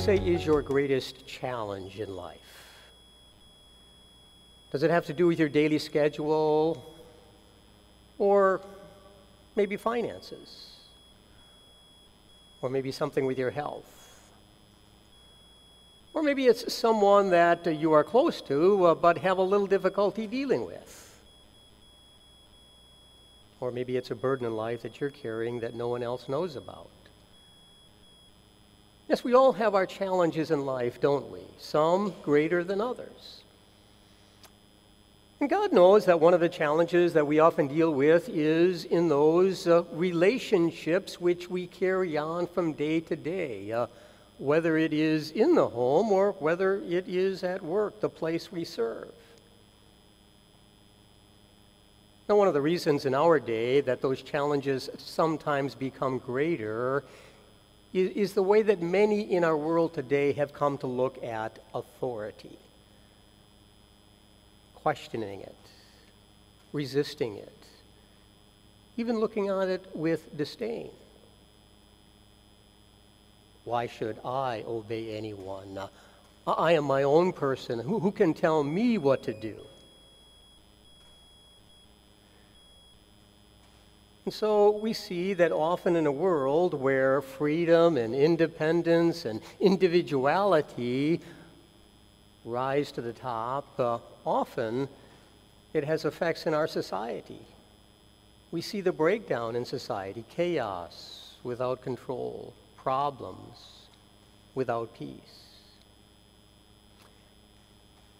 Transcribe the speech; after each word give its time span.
say 0.00 0.16
is 0.16 0.46
your 0.46 0.62
greatest 0.62 1.26
challenge 1.26 2.00
in 2.00 2.16
life? 2.16 2.38
Does 4.72 4.82
it 4.82 4.90
have 4.90 5.04
to 5.06 5.12
do 5.12 5.26
with 5.26 5.38
your 5.38 5.50
daily 5.50 5.78
schedule 5.78 6.82
or 8.18 8.62
maybe 9.56 9.76
finances? 9.76 10.70
Or 12.62 12.70
maybe 12.70 12.90
something 12.90 13.26
with 13.26 13.38
your 13.38 13.50
health? 13.50 13.84
Or 16.14 16.22
maybe 16.22 16.46
it's 16.46 16.72
someone 16.72 17.28
that 17.30 17.66
you 17.66 17.92
are 17.92 18.04
close 18.04 18.40
to 18.42 18.86
uh, 18.86 18.94
but 18.94 19.18
have 19.18 19.36
a 19.36 19.42
little 19.42 19.66
difficulty 19.66 20.26
dealing 20.26 20.64
with. 20.64 21.22
Or 23.60 23.70
maybe 23.70 23.98
it's 23.98 24.10
a 24.10 24.14
burden 24.14 24.46
in 24.46 24.56
life 24.56 24.80
that 24.80 24.98
you're 24.98 25.10
carrying 25.10 25.60
that 25.60 25.74
no 25.74 25.88
one 25.88 26.02
else 26.02 26.26
knows 26.26 26.56
about. 26.56 26.88
Yes, 29.10 29.24
we 29.24 29.34
all 29.34 29.52
have 29.54 29.74
our 29.74 29.86
challenges 29.86 30.52
in 30.52 30.64
life, 30.64 31.00
don't 31.00 31.32
we? 31.32 31.40
Some 31.58 32.14
greater 32.22 32.62
than 32.62 32.80
others. 32.80 33.40
And 35.40 35.50
God 35.50 35.72
knows 35.72 36.04
that 36.04 36.20
one 36.20 36.32
of 36.32 36.38
the 36.38 36.48
challenges 36.48 37.12
that 37.14 37.26
we 37.26 37.40
often 37.40 37.66
deal 37.66 37.92
with 37.92 38.28
is 38.28 38.84
in 38.84 39.08
those 39.08 39.66
uh, 39.66 39.82
relationships 39.90 41.20
which 41.20 41.50
we 41.50 41.66
carry 41.66 42.16
on 42.16 42.46
from 42.46 42.72
day 42.72 43.00
to 43.00 43.16
day. 43.16 43.72
Uh, 43.72 43.88
whether 44.38 44.78
it 44.78 44.92
is 44.92 45.32
in 45.32 45.56
the 45.56 45.66
home 45.66 46.12
or 46.12 46.30
whether 46.38 46.76
it 46.76 47.08
is 47.08 47.42
at 47.42 47.60
work, 47.64 48.00
the 48.00 48.08
place 48.08 48.52
we 48.52 48.62
serve. 48.62 49.10
Now, 52.28 52.36
one 52.36 52.46
of 52.46 52.54
the 52.54 52.60
reasons 52.60 53.06
in 53.06 53.14
our 53.14 53.40
day 53.40 53.80
that 53.80 54.02
those 54.02 54.22
challenges 54.22 54.88
sometimes 54.98 55.74
become 55.74 56.18
greater 56.18 57.02
is, 57.92 58.10
is, 58.10 58.32
the 58.34 58.42
way 58.42 58.62
that 58.62 58.80
many 58.80 59.20
in 59.20 59.44
our 59.44 59.56
world 59.56 59.94
today 59.94 60.32
have 60.32 60.52
come 60.52 60.78
to 60.78 60.86
look 60.86 61.22
at 61.24 61.58
authority, 61.74 62.58
questioning 64.74 65.40
it, 65.40 65.56
resisting 66.72 67.36
it, 67.36 67.56
even 68.96 69.18
looking 69.18 69.48
at 69.48 69.68
it 69.68 69.84
with 69.94 70.36
disdain. 70.36 70.90
Why 73.64 73.86
should 73.86 74.18
I 74.24 74.64
obey 74.66 75.16
anyone? 75.16 75.78
I 76.46 76.72
am 76.72 76.84
my 76.84 77.02
own 77.02 77.32
person. 77.32 77.78
Who, 77.78 78.00
who 78.00 78.10
can 78.10 78.34
tell 78.34 78.64
me 78.64 78.98
what 78.98 79.22
to 79.24 79.32
do? 79.32 79.56
And 84.30 84.34
so 84.36 84.70
we 84.70 84.92
see 84.92 85.34
that 85.34 85.50
often 85.50 85.96
in 85.96 86.06
a 86.06 86.12
world 86.12 86.72
where 86.72 87.20
freedom 87.20 87.96
and 87.96 88.14
independence 88.14 89.24
and 89.24 89.40
individuality 89.58 91.20
rise 92.44 92.92
to 92.92 93.00
the 93.00 93.12
top, 93.12 93.66
uh, 93.80 93.98
often 94.24 94.88
it 95.72 95.82
has 95.82 96.04
effects 96.04 96.46
in 96.46 96.54
our 96.54 96.68
society. 96.68 97.40
We 98.52 98.60
see 98.60 98.80
the 98.80 98.92
breakdown 98.92 99.56
in 99.56 99.64
society, 99.64 100.24
chaos 100.30 101.34
without 101.42 101.82
control, 101.82 102.54
problems 102.76 103.88
without 104.54 104.94
peace. 104.94 105.56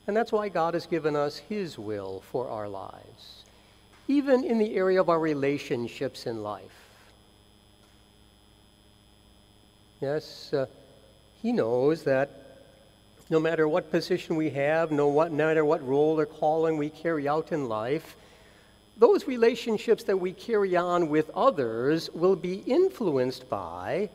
And 0.08 0.16
that's 0.16 0.32
why 0.32 0.48
God 0.48 0.74
has 0.74 0.86
given 0.86 1.14
us 1.14 1.36
His 1.36 1.78
will 1.78 2.24
for 2.32 2.48
our 2.48 2.68
lives, 2.68 3.44
even 4.10 4.42
in 4.42 4.58
the 4.58 4.74
area 4.74 5.00
of 5.00 5.08
our 5.08 5.20
relationships 5.20 6.26
in 6.26 6.42
life. 6.42 6.64
Yes, 10.00 10.52
uh, 10.52 10.66
He 11.40 11.52
knows 11.52 12.02
that 12.02 12.28
no 13.28 13.38
matter 13.38 13.68
what 13.68 13.92
position 13.92 14.34
we 14.34 14.50
have, 14.50 14.90
no, 14.90 15.06
what, 15.06 15.30
no 15.30 15.46
matter 15.46 15.64
what 15.64 15.86
role 15.86 16.18
or 16.18 16.26
calling 16.26 16.76
we 16.76 16.90
carry 16.90 17.28
out 17.28 17.52
in 17.52 17.68
life, 17.68 18.16
those 18.96 19.28
relationships 19.28 20.02
that 20.04 20.16
we 20.16 20.32
carry 20.32 20.74
on 20.74 21.08
with 21.08 21.30
others 21.30 22.10
will 22.10 22.34
be 22.34 22.64
influenced 22.66 23.48
by 23.48 24.10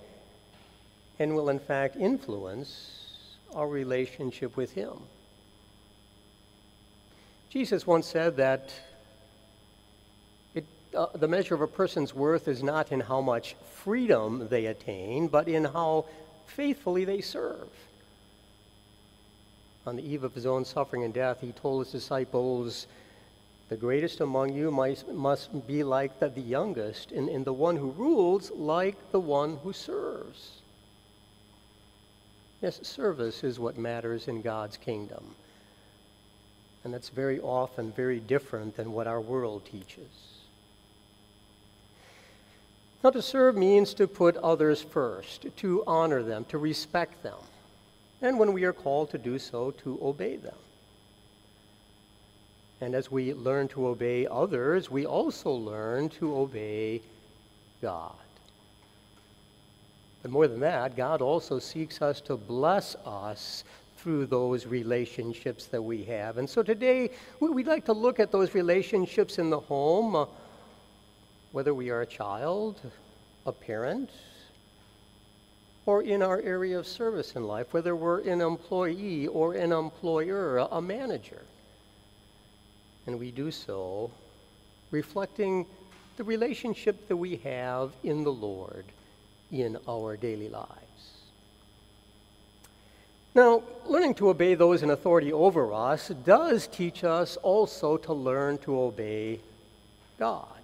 and 1.19 1.33
will 1.33 1.47
in 1.47 1.59
fact 1.59 1.95
influence 1.95 3.29
our 3.53 3.69
relationship 3.69 4.57
with 4.57 4.73
Him. 4.73 4.97
Jesus 7.49 7.87
once 7.87 8.07
said 8.07 8.35
that 8.35 8.73
uh, 10.95 11.07
the 11.13 11.27
measure 11.27 11.55
of 11.55 11.61
a 11.61 11.67
person's 11.67 12.13
worth 12.13 12.47
is 12.47 12.63
not 12.63 12.91
in 12.91 13.01
how 13.01 13.21
much 13.21 13.55
freedom 13.83 14.47
they 14.49 14.65
attain, 14.65 15.27
but 15.27 15.47
in 15.47 15.65
how 15.65 16.05
faithfully 16.47 17.05
they 17.05 17.21
serve. 17.21 17.69
On 19.85 19.95
the 19.95 20.03
eve 20.03 20.23
of 20.23 20.33
his 20.33 20.45
own 20.45 20.65
suffering 20.65 21.03
and 21.03 21.13
death, 21.13 21.41
he 21.41 21.51
told 21.51 21.83
his 21.85 21.91
disciples, 21.91 22.87
The 23.69 23.75
greatest 23.75 24.19
among 24.19 24.53
you 24.53 24.71
must, 24.71 25.67
be 25.67 25.83
like 25.83 26.19
the, 26.19 26.29
the 26.29 26.41
youngest, 26.41 27.11
and, 27.11 27.29
and 27.29 27.45
the 27.45 27.53
one 27.53 27.77
who 27.77 27.91
rules 27.91 28.49
like 28.51 29.11
the 29.11 29.19
one 29.19 29.57
who 29.63 29.73
serves. 29.73 30.61
Yes, 32.61 32.79
service 32.87 33.43
is 33.43 33.59
what 33.59 33.77
matters 33.77 34.27
in 34.27 34.41
God's 34.41 34.77
kingdom. 34.77 35.35
And 36.83 36.93
that's 36.93 37.09
very 37.09 37.39
often 37.39 37.91
very 37.91 38.19
different 38.19 38.77
than 38.77 38.91
what 38.91 39.07
our 39.07 39.21
world 39.21 39.63
teaches. 39.65 40.34
Now, 43.05 43.11
to 43.11 43.21
serve 43.21 43.55
means 43.55 43.93
to 43.93 44.07
put 44.07 44.35
others 44.37 44.81
first, 44.81 45.45
to 45.57 45.83
honor 45.85 46.23
them, 46.23 46.43
to 46.45 46.57
respect 46.57 47.21
them, 47.21 47.37
and 48.19 48.39
when 48.39 48.51
we 48.51 48.63
are 48.63 48.73
called 48.73 49.11
to 49.11 49.19
do 49.19 49.37
so, 49.37 49.69
to 49.83 49.99
obey 50.01 50.37
them. 50.37 50.57
And 52.81 52.95
as 52.95 53.11
we 53.11 53.35
learn 53.35 53.67
to 53.67 53.85
obey 53.85 54.25
others, 54.25 54.89
we 54.89 55.05
also 55.05 55.51
learn 55.51 56.09
to 56.17 56.35
obey 56.35 56.99
God. 57.79 58.15
But 60.23 60.31
more 60.31 60.47
than 60.47 60.61
that, 60.61 60.97
God 60.97 61.21
also 61.21 61.59
seeks 61.59 62.01
us 62.01 62.19
to 62.21 62.35
bless 62.35 62.95
us 63.05 63.65
through 63.97 64.25
those 64.25 64.65
relationships 64.65 65.65
that 65.67 65.81
we 65.83 66.03
have. 66.05 66.39
And 66.39 66.49
so 66.49 66.63
today, 66.63 67.11
we'd 67.39 67.67
like 67.67 67.85
to 67.85 67.93
look 67.93 68.19
at 68.19 68.31
those 68.31 68.55
relationships 68.55 69.37
in 69.37 69.51
the 69.51 69.59
home, 69.59 70.15
uh, 70.15 70.25
whether 71.55 71.73
we 71.73 71.89
are 71.89 72.01
a 72.01 72.05
child, 72.05 72.77
a 73.45 73.51
parent, 73.53 74.09
or 75.85 76.03
in 76.03 76.21
our 76.21 76.41
area 76.41 76.77
of 76.77 76.85
service 76.85 77.37
in 77.37 77.47
life, 77.47 77.73
whether 77.73 77.95
we're 77.95 78.19
an 78.27 78.41
employee 78.41 79.27
or 79.27 79.53
an 79.53 79.71
employer, 79.71 80.57
a 80.57 80.81
manager. 80.81 81.43
And 83.07 83.17
we 83.17 83.31
do 83.31 83.51
so 83.51 84.11
reflecting 84.91 85.65
the 86.17 86.25
relationship 86.25 87.07
that 87.07 87.15
we 87.15 87.37
have 87.37 87.93
in 88.03 88.25
the 88.25 88.33
Lord 88.33 88.83
in 89.49 89.77
our 89.87 90.17
daily 90.17 90.49
lives. 90.49 91.21
Now, 93.33 93.63
learning 93.85 94.15
to 94.15 94.27
obey 94.27 94.55
those 94.55 94.83
in 94.83 94.89
authority 94.89 95.31
over 95.31 95.73
us 95.73 96.09
does 96.25 96.67
teach 96.67 97.05
us 97.05 97.37
also 97.37 97.95
to 97.95 98.11
learn 98.11 98.57
to 98.57 98.77
obey 98.77 99.39
God. 100.19 100.54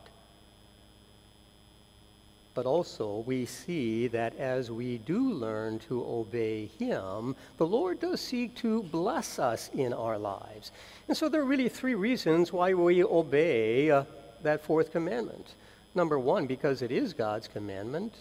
But 2.54 2.66
also, 2.66 3.24
we 3.26 3.46
see 3.46 4.08
that 4.08 4.36
as 4.38 4.70
we 4.70 4.98
do 4.98 5.32
learn 5.32 5.80
to 5.88 6.04
obey 6.04 6.66
Him, 6.78 7.36
the 7.58 7.66
Lord 7.66 8.02
does 8.02 8.20
seek 8.20 8.56
to 8.56 8.84
bless 8.84 9.40
us 9.40 9.70
in 9.74 9.94
our 9.94 10.18
lives. 10.18 10.72
And 11.08 11.16
so, 11.16 11.30
there 11.30 11.42
are 11.42 11.46
really 11.46 11.70
three 11.70 11.96
reasons 11.96 12.52
why 12.52 12.74
we 12.74 13.04
obey 13.04 13.90
uh, 13.90 14.04
that 14.44 14.66
fourth 14.66 14.92
commandment. 14.92 15.54
Number 15.96 16.20
one, 16.20 16.46
because 16.46 16.82
it 16.82 16.92
is 16.92 17.14
God's 17.14 17.48
commandment. 17.48 18.14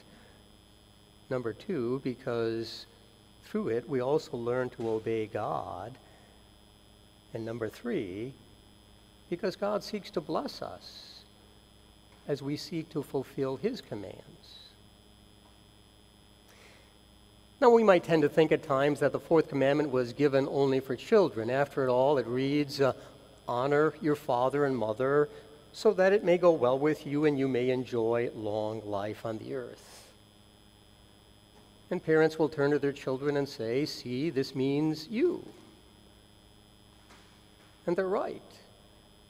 Number 1.29 1.53
two, 1.53 2.00
because 2.05 2.87
through 3.44 3.69
it 3.69 3.88
we 3.88 4.00
also 4.00 4.37
learn 4.37 4.71
to 4.71 4.91
obey 4.91 5.26
God. 5.26 5.93
And 7.35 7.44
number 7.44 7.69
three, 7.69 8.33
because 9.29 9.55
God 9.56 9.83
seeks 9.85 10.11
to 10.12 10.21
bless 10.21 10.62
us 10.62 11.19
as 12.31 12.41
we 12.41 12.56
seek 12.56 12.88
to 12.88 13.03
fulfill 13.03 13.56
His 13.56 13.81
commands. 13.81 14.69
Now, 17.61 17.71
we 17.71 17.82
might 17.82 18.05
tend 18.05 18.23
to 18.23 18.29
think 18.29 18.53
at 18.53 18.62
times 18.62 19.00
that 19.00 19.11
the 19.11 19.19
fourth 19.19 19.49
commandment 19.49 19.91
was 19.91 20.12
given 20.12 20.47
only 20.49 20.79
for 20.79 20.94
children. 20.94 21.50
After 21.50 21.88
all, 21.88 22.19
it 22.19 22.27
reads, 22.29 22.81
uh, 22.81 22.93
Honor 23.49 23.94
your 24.00 24.15
father 24.15 24.65
and 24.65 24.79
mother, 24.79 25.29
so 25.73 25.93
that 25.94 26.12
it 26.12 26.23
may 26.23 26.38
go 26.38 26.53
well 26.53 26.79
with 26.79 27.05
you 27.05 27.25
and 27.25 27.37
you 27.37 27.49
may 27.49 27.71
enjoy 27.71 28.31
long 28.37 28.81
life 28.88 29.26
on 29.26 29.38
the 29.38 29.55
earth. 29.55 30.12
And 31.91 32.03
parents 32.03 32.38
will 32.38 32.49
turn 32.49 32.71
to 32.71 32.79
their 32.79 32.93
children 32.93 33.37
and 33.38 33.49
say, 33.49 33.85
See, 33.87 34.31
this 34.31 34.55
means 34.55 35.09
you. 35.11 35.44
And 37.88 37.97
they're 37.97 38.06
right. 38.06 38.41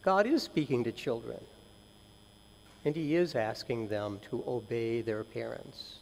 God 0.03 0.27
is 0.27 0.43
speaking 0.43 0.85
to 0.85 0.93
children, 0.93 1.41
and 2.85 2.97
He 2.97 3.15
is 3.15 3.35
asking 3.35 3.89
them 3.89 4.21
to 4.31 4.43
obey 4.47 5.01
their 5.03 5.25
parents. 5.25 5.97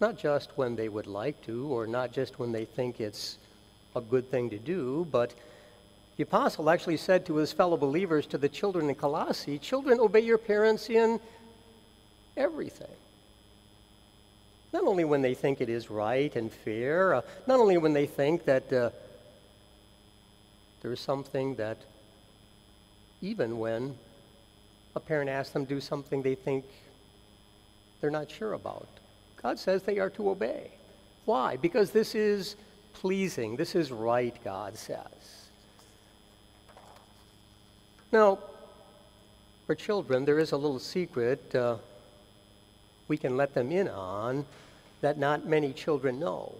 Not 0.00 0.18
just 0.18 0.50
when 0.56 0.76
they 0.76 0.88
would 0.88 1.06
like 1.06 1.40
to, 1.46 1.66
or 1.68 1.86
not 1.86 2.12
just 2.12 2.38
when 2.38 2.52
they 2.52 2.64
think 2.64 3.00
it's 3.00 3.38
a 3.94 4.00
good 4.00 4.30
thing 4.30 4.50
to 4.50 4.58
do, 4.58 5.06
but 5.10 5.32
the 6.16 6.22
apostle 6.22 6.70
actually 6.70 6.96
said 6.96 7.26
to 7.26 7.36
his 7.36 7.52
fellow 7.52 7.76
believers, 7.76 8.26
to 8.26 8.38
the 8.38 8.48
children 8.48 8.88
in 8.88 8.94
Colossae, 8.94 9.58
Children, 9.58 10.00
obey 10.00 10.20
your 10.20 10.38
parents 10.38 10.88
in 10.88 11.20
everything. 12.36 12.94
Not 14.72 14.84
only 14.84 15.04
when 15.04 15.22
they 15.22 15.34
think 15.34 15.60
it 15.60 15.68
is 15.68 15.90
right 15.90 16.34
and 16.34 16.50
fair, 16.50 17.14
uh, 17.14 17.22
not 17.46 17.60
only 17.60 17.78
when 17.78 17.92
they 17.92 18.06
think 18.06 18.44
that 18.44 18.70
uh, 18.72 18.90
there 20.82 20.92
is 20.92 21.00
something 21.00 21.54
that, 21.56 21.78
even 23.22 23.58
when 23.58 23.96
a 24.96 25.00
parent 25.00 25.28
asks 25.28 25.52
them 25.52 25.66
to 25.66 25.74
do 25.74 25.80
something 25.80 26.22
they 26.22 26.34
think 26.34 26.64
they're 28.00 28.10
not 28.10 28.30
sure 28.30 28.54
about, 28.54 28.88
God 29.40 29.58
says 29.58 29.82
they 29.82 29.98
are 29.98 30.10
to 30.10 30.30
obey. 30.30 30.70
Why? 31.26 31.56
Because 31.56 31.90
this 31.90 32.14
is 32.14 32.56
pleasing, 32.94 33.56
this 33.56 33.74
is 33.74 33.92
right, 33.92 34.34
God 34.42 34.76
says. 34.76 35.48
Now, 38.10 38.38
for 39.66 39.74
children, 39.74 40.24
there 40.24 40.38
is 40.38 40.52
a 40.52 40.56
little 40.56 40.78
secret. 40.78 41.54
Uh, 41.54 41.76
we 43.08 43.18
can 43.18 43.36
let 43.36 43.52
them 43.52 43.70
in 43.70 43.88
on 43.88 44.46
that 45.02 45.18
not 45.18 45.46
many 45.46 45.72
children 45.72 46.18
know. 46.18 46.54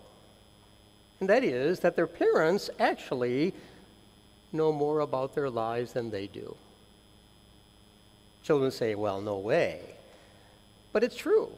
And 1.21 1.29
that 1.31 1.43
is 1.43 1.81
that 1.81 1.97
their 1.97 2.07
parents 2.07 2.69
actually 2.79 3.55
know 4.53 4.73
more 4.73 5.01
about 5.01 5.35
their 5.35 5.49
lives 5.49 5.93
than 5.93 6.11
they 6.11 6.27
do. 6.27 6.55
Children 8.47 8.71
say, 8.71 8.95
well, 8.95 9.21
no 9.21 9.39
way. 9.39 9.81
But 10.93 11.03
it's 11.03 11.17
true. 11.17 11.51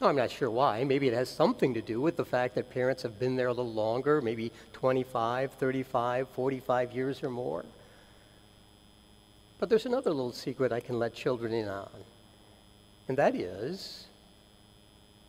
No, 0.00 0.06
I'm 0.06 0.16
not 0.16 0.30
sure 0.30 0.50
why. 0.50 0.84
Maybe 0.84 1.08
it 1.08 1.14
has 1.14 1.28
something 1.28 1.74
to 1.74 1.82
do 1.82 2.00
with 2.00 2.16
the 2.16 2.24
fact 2.24 2.54
that 2.54 2.70
parents 2.70 3.02
have 3.02 3.18
been 3.18 3.36
there 3.36 3.48
a 3.48 3.52
little 3.52 3.72
longer, 3.72 4.22
maybe 4.22 4.50
25, 4.72 5.52
35, 5.52 6.28
45 6.28 6.92
years 6.92 7.22
or 7.22 7.28
more. 7.28 7.66
But 9.58 9.68
there's 9.68 9.84
another 9.84 10.10
little 10.10 10.32
secret 10.32 10.72
I 10.72 10.80
can 10.80 10.98
let 10.98 11.12
children 11.12 11.52
in 11.52 11.68
on 11.68 11.90
and 13.10 13.18
that 13.18 13.34
is 13.34 14.06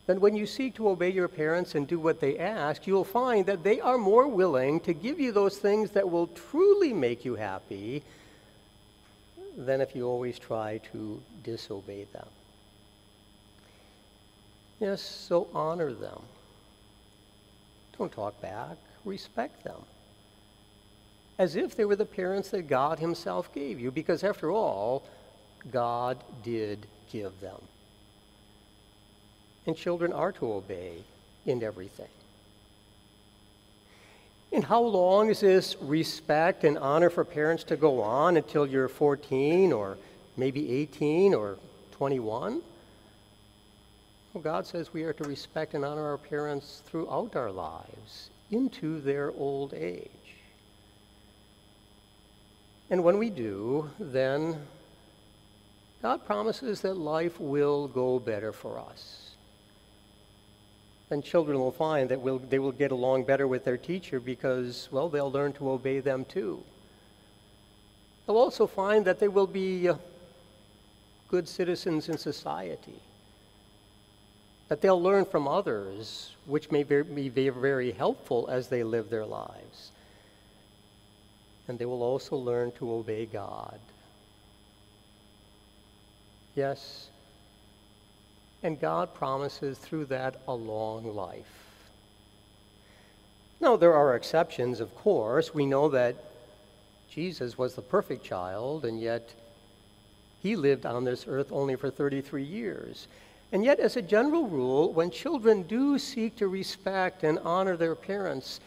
that 0.06 0.20
when 0.20 0.36
you 0.36 0.46
seek 0.46 0.76
to 0.76 0.88
obey 0.88 1.10
your 1.10 1.26
parents 1.26 1.74
and 1.74 1.84
do 1.84 1.98
what 1.98 2.20
they 2.20 2.38
ask, 2.38 2.86
you'll 2.86 3.02
find 3.02 3.44
that 3.46 3.64
they 3.64 3.80
are 3.80 3.98
more 3.98 4.28
willing 4.28 4.78
to 4.78 4.94
give 4.94 5.18
you 5.18 5.32
those 5.32 5.58
things 5.58 5.90
that 5.90 6.08
will 6.08 6.28
truly 6.28 6.92
make 6.92 7.24
you 7.24 7.34
happy 7.34 8.04
than 9.56 9.80
if 9.80 9.94
you 9.94 10.06
always 10.06 10.38
try 10.38 10.78
to 10.92 11.20
disobey 11.42 12.04
them. 12.12 12.26
Yes, 14.80 15.00
so 15.00 15.48
honor 15.54 15.92
them. 15.92 16.20
Don't 17.98 18.10
talk 18.10 18.40
back, 18.40 18.76
respect 19.04 19.62
them. 19.64 19.80
As 21.38 21.56
if 21.56 21.76
they 21.76 21.84
were 21.84 21.96
the 21.96 22.04
parents 22.04 22.50
that 22.50 22.62
God 22.62 22.98
Himself 22.98 23.52
gave 23.54 23.78
you, 23.78 23.90
because 23.90 24.24
after 24.24 24.50
all, 24.50 25.02
God 25.70 26.18
did 26.42 26.86
give 27.10 27.38
them 27.40 27.60
and 29.66 29.76
children 29.76 30.12
are 30.12 30.32
to 30.32 30.52
obey 30.52 30.98
in 31.46 31.62
everything. 31.62 32.08
And 34.52 34.62
how 34.62 34.82
long 34.82 35.30
is 35.30 35.40
this 35.40 35.76
respect 35.80 36.64
and 36.64 36.76
honor 36.76 37.08
for 37.08 37.24
parents 37.24 37.64
to 37.64 37.76
go 37.76 38.02
on 38.02 38.36
until 38.36 38.66
you're 38.66 38.88
14 38.88 39.72
or 39.72 39.96
maybe 40.36 40.70
18 40.70 41.32
or 41.32 41.58
21? 41.92 42.60
Well, 44.34 44.42
God 44.42 44.66
says 44.66 44.92
we 44.92 45.04
are 45.04 45.14
to 45.14 45.24
respect 45.24 45.72
and 45.72 45.84
honor 45.86 46.04
our 46.04 46.18
parents 46.18 46.82
throughout 46.86 47.34
our 47.34 47.50
lives 47.50 48.28
into 48.50 49.00
their 49.00 49.30
old 49.32 49.72
age. 49.72 50.10
And 52.90 53.02
when 53.02 53.16
we 53.16 53.30
do, 53.30 53.90
then 53.98 54.56
God 56.02 56.26
promises 56.26 56.82
that 56.82 56.98
life 56.98 57.40
will 57.40 57.88
go 57.88 58.18
better 58.18 58.52
for 58.52 58.78
us 58.78 59.21
then 61.12 61.20
children 61.20 61.58
will 61.58 61.70
find 61.70 62.08
that 62.08 62.18
we'll, 62.22 62.38
they 62.38 62.58
will 62.58 62.72
get 62.72 62.90
along 62.90 63.24
better 63.24 63.46
with 63.46 63.66
their 63.66 63.76
teacher 63.76 64.18
because, 64.18 64.88
well, 64.90 65.10
they'll 65.10 65.30
learn 65.30 65.52
to 65.52 65.68
obey 65.68 66.00
them 66.00 66.24
too. 66.24 66.62
They'll 68.26 68.38
also 68.38 68.66
find 68.66 69.04
that 69.04 69.20
they 69.20 69.28
will 69.28 69.46
be 69.46 69.90
uh, 69.90 69.96
good 71.28 71.46
citizens 71.46 72.08
in 72.08 72.16
society, 72.16 72.98
that 74.70 74.80
they'll 74.80 75.02
learn 75.02 75.26
from 75.26 75.46
others, 75.46 76.34
which 76.46 76.70
may 76.70 76.82
be 76.82 77.50
very 77.50 77.92
helpful 77.92 78.48
as 78.50 78.68
they 78.68 78.82
live 78.82 79.10
their 79.10 79.26
lives. 79.26 79.90
And 81.68 81.78
they 81.78 81.84
will 81.84 82.02
also 82.02 82.36
learn 82.36 82.72
to 82.78 82.90
obey 82.90 83.26
God. 83.26 83.78
Yes, 86.54 87.08
and 88.62 88.80
God 88.80 89.14
promises 89.14 89.78
through 89.78 90.06
that 90.06 90.36
a 90.46 90.54
long 90.54 91.14
life. 91.14 91.62
Now, 93.60 93.76
there 93.76 93.94
are 93.94 94.16
exceptions, 94.16 94.80
of 94.80 94.94
course. 94.96 95.54
We 95.54 95.66
know 95.66 95.88
that 95.90 96.16
Jesus 97.08 97.56
was 97.56 97.74
the 97.74 97.82
perfect 97.82 98.24
child, 98.24 98.84
and 98.84 99.00
yet 99.00 99.34
he 100.42 100.56
lived 100.56 100.84
on 100.86 101.04
this 101.04 101.26
earth 101.28 101.52
only 101.52 101.76
for 101.76 101.90
33 101.90 102.42
years. 102.42 103.06
And 103.52 103.64
yet, 103.64 103.78
as 103.78 103.96
a 103.96 104.02
general 104.02 104.48
rule, 104.48 104.92
when 104.92 105.10
children 105.10 105.62
do 105.62 105.98
seek 105.98 106.36
to 106.36 106.48
respect 106.48 107.22
and 107.22 107.38
honor 107.40 107.76
their 107.76 107.94
parents, 107.94 108.60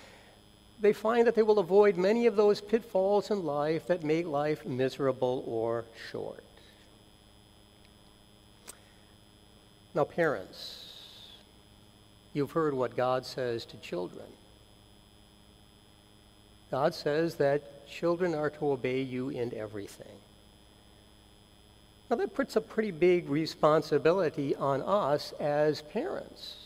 they 0.80 0.94
find 0.94 1.26
that 1.28 1.36
they 1.36 1.42
will 1.42 1.60
avoid 1.60 1.98
many 1.98 2.26
of 2.28 2.36
those 2.36 2.62
pitfalls 2.62 3.32
in 3.32 3.44
life 3.44 3.88
that 3.88 4.04
make 4.04 4.28
life 4.28 4.66
miserable 4.66 5.44
or 5.48 5.86
short. 6.12 6.44
Now, 9.96 10.04
parents, 10.04 10.84
you've 12.34 12.52
heard 12.52 12.74
what 12.74 12.98
God 12.98 13.26
says 13.26 13.64
to 13.68 13.78
children. 13.78 14.26
God 16.70 16.94
says 16.94 17.36
that 17.36 17.88
children 17.88 18.36
are 18.36 18.50
to 18.50 18.72
obey 18.72 19.02
you 19.02 19.30
in 19.30 19.54
everything. 19.54 20.18
Now, 22.10 22.18
that 22.18 22.34
puts 22.34 22.58
a 22.58 22.62
pretty 22.62 22.92
big 22.92 23.30
responsibility 23.30 24.54
on 24.54 24.82
us 24.82 25.32
as 25.40 25.82
parents. 25.82 26.58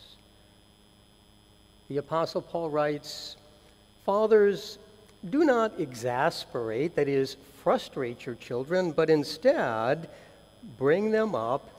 The 1.88 1.98
Apostle 1.98 2.42
Paul 2.42 2.72
writes, 2.72 3.36
Fathers, 4.06 4.80
do 5.30 5.44
not 5.46 5.80
exasperate, 5.80 6.96
that 6.96 7.08
is, 7.08 7.38
frustrate 7.62 8.25
your 8.25 8.36
children, 8.36 8.92
but 8.92 9.12
instead 9.12 10.10
bring 10.80 11.12
them 11.12 11.36
up 11.36 11.70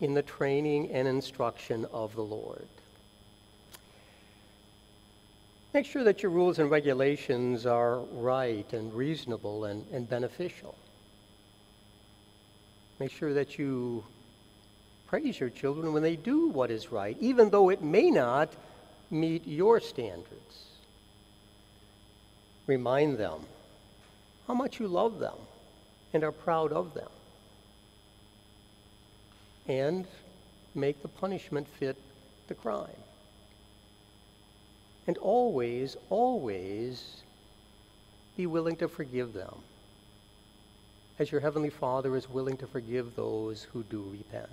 in 0.00 0.14
the 0.14 0.22
training 0.22 0.90
and 0.90 1.08
instruction 1.08 1.86
of 1.92 2.14
the 2.14 2.22
Lord. 2.22 2.66
Make 5.72 5.86
sure 5.86 6.04
that 6.04 6.22
your 6.22 6.30
rules 6.30 6.58
and 6.58 6.70
regulations 6.70 7.66
are 7.66 7.98
right 7.98 8.70
and 8.72 8.92
reasonable 8.94 9.64
and, 9.64 9.84
and 9.92 10.08
beneficial. 10.08 10.74
Make 12.98 13.10
sure 13.10 13.34
that 13.34 13.58
you 13.58 14.04
praise 15.06 15.38
your 15.38 15.50
children 15.50 15.92
when 15.92 16.02
they 16.02 16.16
do 16.16 16.48
what 16.48 16.70
is 16.70 16.90
right, 16.90 17.16
even 17.20 17.50
though 17.50 17.68
it 17.68 17.82
may 17.82 18.10
not 18.10 18.52
meet 19.10 19.46
your 19.46 19.80
standards. 19.80 20.66
Remind 22.66 23.18
them 23.18 23.40
how 24.46 24.54
much 24.54 24.80
you 24.80 24.88
love 24.88 25.18
them 25.18 25.36
and 26.12 26.24
are 26.24 26.32
proud 26.32 26.72
of 26.72 26.94
them 26.94 27.08
and 29.68 30.06
make 30.74 31.02
the 31.02 31.08
punishment 31.08 31.66
fit 31.68 31.96
the 32.48 32.54
crime. 32.54 32.88
And 35.06 35.16
always, 35.18 35.96
always 36.10 37.22
be 38.36 38.46
willing 38.46 38.76
to 38.76 38.88
forgive 38.88 39.32
them, 39.32 39.54
as 41.18 41.30
your 41.32 41.40
Heavenly 41.40 41.70
Father 41.70 42.16
is 42.16 42.28
willing 42.28 42.56
to 42.58 42.66
forgive 42.66 43.16
those 43.16 43.64
who 43.72 43.82
do 43.84 44.04
repent. 44.10 44.50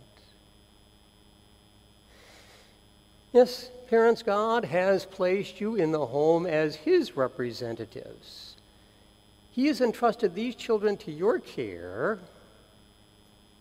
Yes, 3.34 3.70
parents, 3.90 4.22
God 4.22 4.64
has 4.66 5.06
placed 5.06 5.60
you 5.60 5.76
in 5.76 5.92
the 5.92 6.06
home 6.06 6.46
as 6.46 6.76
His 6.76 7.18
representatives. 7.18 8.56
He 9.52 9.68
has 9.68 9.82
entrusted 9.82 10.36
these 10.36 10.56
children 10.56 10.98
to 10.98 11.12
your 11.12 11.40
care 11.40 12.20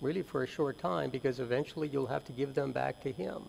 really 0.02 0.22
for 0.22 0.42
a 0.42 0.46
short 0.46 0.78
time 0.78 1.08
because 1.08 1.40
eventually 1.40 1.88
you'll 1.88 2.06
have 2.06 2.24
to 2.24 2.32
give 2.32 2.54
them 2.54 2.72
back 2.72 3.00
to 3.04 3.12
Him. 3.12 3.42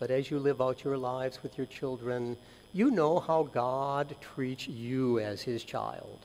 But 0.00 0.10
as 0.10 0.30
you 0.30 0.38
live 0.38 0.60
out 0.60 0.82
your 0.82 0.96
lives 0.96 1.42
with 1.42 1.56
your 1.56 1.66
children, 1.66 2.36
you 2.72 2.90
know 2.90 3.20
how 3.20 3.44
God 3.44 4.16
treats 4.20 4.66
you 4.66 5.20
as 5.20 5.42
His 5.42 5.62
child. 5.62 6.18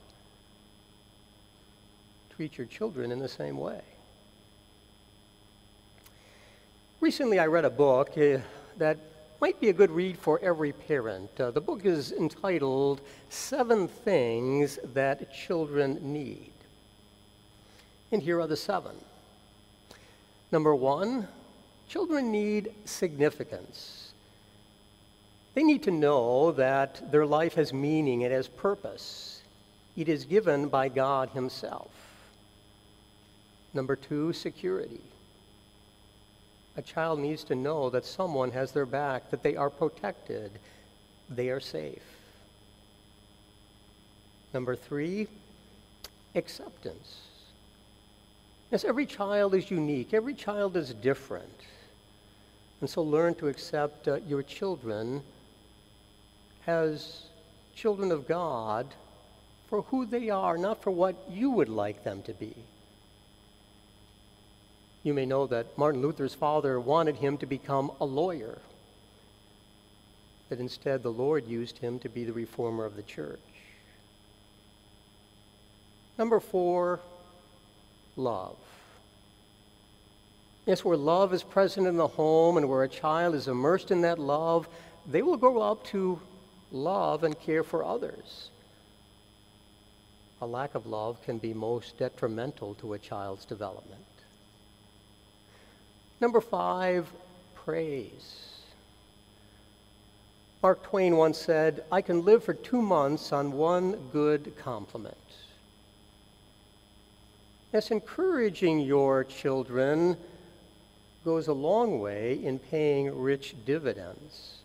Treat 2.34 2.58
your 2.58 2.66
children 2.66 3.12
in 3.12 3.18
the 3.18 3.28
same 3.28 3.58
way. 3.58 3.82
Recently, 7.00 7.38
I 7.38 7.46
read 7.46 7.64
a 7.64 7.70
book 7.70 8.10
uh, 8.18 8.38
that 8.78 8.98
might 9.40 9.60
be 9.60 9.68
a 9.68 9.72
good 9.72 9.90
read 9.90 10.18
for 10.18 10.38
every 10.42 10.72
parent. 10.72 11.30
Uh, 11.40 11.50
the 11.50 11.60
book 11.60 11.86
is 11.86 12.12
entitled 12.12 13.00
Seven 13.30 13.88
Things 13.88 14.78
That 14.92 15.32
Children 15.32 15.98
Need. 16.02 16.52
And 18.12 18.22
here 18.22 18.40
are 18.40 18.46
the 18.46 18.56
seven. 18.56 18.96
Number 20.52 20.74
one, 20.74 21.28
children 21.88 22.32
need 22.32 22.72
significance. 22.84 24.12
They 25.54 25.62
need 25.62 25.82
to 25.84 25.90
know 25.90 26.52
that 26.52 27.10
their 27.12 27.26
life 27.26 27.54
has 27.54 27.72
meaning, 27.72 28.22
it 28.22 28.32
has 28.32 28.48
purpose. 28.48 29.42
It 29.96 30.08
is 30.08 30.24
given 30.24 30.68
by 30.68 30.88
God 30.88 31.30
Himself. 31.30 31.90
Number 33.74 33.96
two, 33.96 34.32
security. 34.32 35.00
A 36.76 36.82
child 36.82 37.18
needs 37.18 37.44
to 37.44 37.54
know 37.54 37.90
that 37.90 38.04
someone 38.04 38.52
has 38.52 38.72
their 38.72 38.86
back, 38.86 39.30
that 39.30 39.42
they 39.42 39.56
are 39.56 39.70
protected, 39.70 40.52
they 41.28 41.50
are 41.50 41.60
safe. 41.60 42.02
Number 44.54 44.74
three, 44.74 45.28
acceptance. 46.34 47.29
Yes, 48.70 48.84
every 48.84 49.06
child 49.06 49.54
is 49.54 49.70
unique, 49.70 50.14
every 50.14 50.34
child 50.34 50.76
is 50.76 50.94
different. 50.94 51.60
And 52.80 52.88
so 52.88 53.02
learn 53.02 53.34
to 53.36 53.48
accept 53.48 54.06
uh, 54.06 54.16
your 54.28 54.42
children 54.42 55.22
as 56.66 57.24
children 57.74 58.12
of 58.12 58.28
God 58.28 58.86
for 59.68 59.82
who 59.82 60.06
they 60.06 60.30
are, 60.30 60.56
not 60.56 60.82
for 60.82 60.90
what 60.90 61.16
you 61.30 61.50
would 61.50 61.68
like 61.68 62.04
them 62.04 62.22
to 62.22 62.32
be. 62.32 62.54
You 65.02 65.14
may 65.14 65.26
know 65.26 65.46
that 65.46 65.76
Martin 65.76 66.02
Luther's 66.02 66.34
father 66.34 66.78
wanted 66.78 67.16
him 67.16 67.38
to 67.38 67.46
become 67.46 67.90
a 68.00 68.04
lawyer, 68.04 68.58
that 70.48 70.60
instead 70.60 71.02
the 71.02 71.12
Lord 71.12 71.46
used 71.46 71.78
him 71.78 71.98
to 72.00 72.08
be 72.08 72.24
the 72.24 72.32
reformer 72.32 72.84
of 72.84 72.96
the 72.96 73.02
church. 73.02 73.40
Number 76.18 76.38
four, 76.38 77.00
love. 78.16 78.56
Yes, 80.66 80.84
where 80.84 80.96
love 80.96 81.32
is 81.32 81.42
present 81.42 81.86
in 81.86 81.96
the 81.96 82.06
home 82.06 82.56
and 82.56 82.68
where 82.68 82.82
a 82.82 82.88
child 82.88 83.34
is 83.34 83.48
immersed 83.48 83.90
in 83.90 84.02
that 84.02 84.18
love, 84.18 84.68
they 85.06 85.22
will 85.22 85.36
grow 85.36 85.60
up 85.60 85.84
to 85.86 86.20
love 86.70 87.24
and 87.24 87.38
care 87.40 87.64
for 87.64 87.84
others. 87.84 88.50
A 90.42 90.46
lack 90.46 90.74
of 90.74 90.86
love 90.86 91.22
can 91.22 91.38
be 91.38 91.52
most 91.52 91.98
detrimental 91.98 92.74
to 92.74 92.94
a 92.94 92.98
child's 92.98 93.44
development. 93.44 94.00
Number 96.20 96.40
five, 96.40 97.10
praise. 97.54 98.50
Mark 100.62 100.82
Twain 100.82 101.16
once 101.16 101.38
said, 101.38 101.84
I 101.90 102.02
can 102.02 102.24
live 102.24 102.44
for 102.44 102.52
two 102.52 102.82
months 102.82 103.32
on 103.32 103.52
one 103.52 103.96
good 104.12 104.52
compliment. 104.58 105.16
Yes, 107.72 107.92
encouraging 107.92 108.80
your 108.80 109.22
children 109.24 110.16
goes 111.24 111.46
a 111.46 111.52
long 111.52 112.00
way 112.00 112.42
in 112.42 112.58
paying 112.58 113.16
rich 113.16 113.54
dividends. 113.64 114.58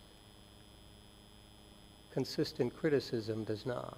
Consistent 2.13 2.75
criticism 2.75 3.43
does 3.43 3.65
not. 3.65 3.97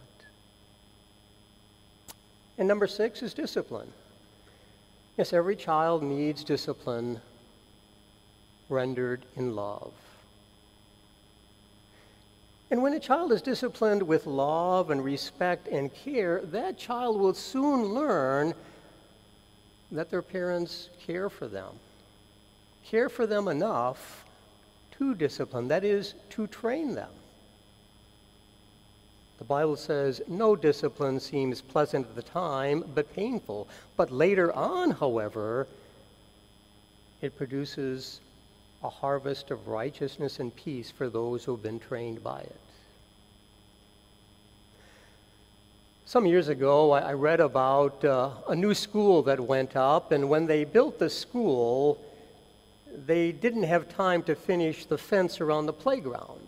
And 2.57 2.67
number 2.67 2.87
six 2.87 3.21
is 3.21 3.33
discipline. 3.33 3.93
Yes, 5.17 5.31
every 5.31 5.55
child 5.55 6.03
needs 6.03 6.43
discipline 6.43 7.21
rendered 8.69 9.23
in 9.37 9.55
love. 9.55 9.93
And 12.69 12.83
when 12.83 12.93
a 12.93 12.99
child 12.99 13.31
is 13.31 13.41
disciplined 13.41 14.03
with 14.03 14.25
love 14.25 14.89
and 14.89 15.01
respect 15.01 15.69
and 15.69 15.93
care, 15.93 16.41
that 16.45 16.77
child 16.77 17.17
will 17.17 17.33
soon 17.33 17.85
learn 17.93 18.53
that 19.91 20.09
their 20.09 20.21
parents 20.21 20.89
care 21.05 21.29
for 21.29 21.47
them. 21.47 21.73
Care 22.85 23.09
for 23.09 23.25
them 23.25 23.47
enough 23.47 24.25
to 24.97 25.15
discipline, 25.15 25.67
that 25.67 25.83
is, 25.83 26.13
to 26.31 26.47
train 26.47 26.95
them. 26.95 27.11
The 29.37 29.43
Bible 29.43 29.75
says, 29.75 30.21
No 30.27 30.55
discipline 30.55 31.19
seems 31.19 31.61
pleasant 31.61 32.07
at 32.07 32.15
the 32.15 32.23
time, 32.23 32.83
but 32.95 33.13
painful. 33.15 33.67
But 33.95 34.11
later 34.11 34.51
on, 34.51 34.91
however, 34.91 35.67
it 37.21 37.37
produces 37.37 38.19
a 38.83 38.89
harvest 38.89 39.51
of 39.51 39.67
righteousness 39.67 40.39
and 40.39 40.55
peace 40.55 40.91
for 40.91 41.09
those 41.09 41.43
who 41.43 41.51
have 41.51 41.63
been 41.63 41.79
trained 41.79 42.23
by 42.23 42.39
it. 42.41 42.59
Some 46.07 46.25
years 46.25 46.47
ago, 46.47 46.93
I 46.93 47.11
read 47.11 47.41
about 47.41 48.05
uh, 48.05 48.29
a 48.47 48.55
new 48.55 48.73
school 48.73 49.23
that 49.23 49.41
went 49.41 49.75
up, 49.75 50.13
and 50.13 50.29
when 50.29 50.45
they 50.45 50.63
built 50.63 50.99
the 50.99 51.09
school, 51.09 51.99
they 53.05 53.33
didn't 53.33 53.63
have 53.63 53.89
time 53.89 54.23
to 54.23 54.33
finish 54.33 54.85
the 54.85 54.97
fence 54.97 55.41
around 55.41 55.65
the 55.65 55.73
playground. 55.73 56.47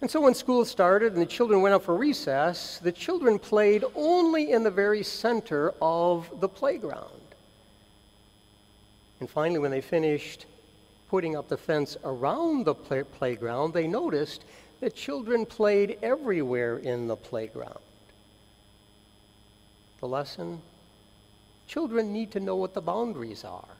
And 0.00 0.08
so 0.08 0.20
when 0.20 0.32
school 0.32 0.64
started 0.64 1.12
and 1.12 1.20
the 1.20 1.26
children 1.26 1.60
went 1.60 1.74
out 1.74 1.82
for 1.82 1.96
recess, 1.96 2.78
the 2.78 2.92
children 2.92 3.36
played 3.40 3.82
only 3.96 4.52
in 4.52 4.62
the 4.62 4.70
very 4.70 5.02
center 5.02 5.74
of 5.82 6.30
the 6.38 6.48
playground. 6.48 7.34
And 9.18 9.28
finally, 9.28 9.58
when 9.58 9.72
they 9.72 9.80
finished 9.80 10.46
putting 11.10 11.34
up 11.34 11.48
the 11.48 11.58
fence 11.58 11.96
around 12.04 12.66
the 12.66 12.76
play- 12.76 13.02
playground, 13.02 13.74
they 13.74 13.88
noticed 13.88 14.44
that 14.78 14.94
children 14.94 15.46
played 15.46 15.98
everywhere 16.00 16.78
in 16.78 17.08
the 17.08 17.16
playground. 17.16 17.80
The 20.02 20.08
lesson 20.08 20.60
children 21.68 22.12
need 22.12 22.32
to 22.32 22.40
know 22.40 22.56
what 22.56 22.74
the 22.74 22.80
boundaries 22.80 23.44
are. 23.44 23.76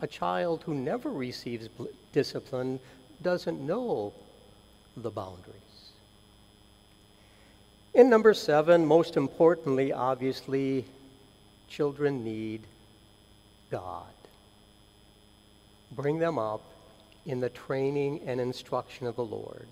A 0.00 0.08
child 0.08 0.64
who 0.64 0.74
never 0.74 1.08
receives 1.08 1.68
discipline 2.12 2.80
doesn't 3.22 3.64
know 3.64 4.12
the 4.96 5.10
boundaries. 5.10 5.92
In 7.94 8.10
number 8.10 8.34
seven, 8.34 8.84
most 8.84 9.16
importantly, 9.16 9.92
obviously, 9.92 10.84
children 11.68 12.24
need 12.24 12.62
God 13.70 14.12
bring 15.92 16.18
them 16.18 16.40
up 16.40 16.62
in 17.24 17.38
the 17.38 17.50
training 17.50 18.20
and 18.26 18.40
instruction 18.40 19.06
of 19.06 19.14
the 19.14 19.24
Lord. 19.24 19.68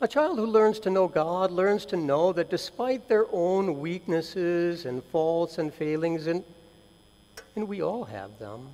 A 0.00 0.08
child 0.08 0.38
who 0.38 0.46
learns 0.46 0.78
to 0.80 0.90
know 0.90 1.08
God 1.08 1.50
learns 1.50 1.86
to 1.86 1.96
know 1.96 2.32
that 2.32 2.50
despite 2.50 3.08
their 3.08 3.24
own 3.32 3.80
weaknesses 3.80 4.84
and 4.84 5.02
faults 5.04 5.56
and 5.58 5.72
failings, 5.72 6.26
and, 6.26 6.44
and 7.54 7.66
we 7.66 7.82
all 7.82 8.04
have 8.04 8.38
them, 8.38 8.68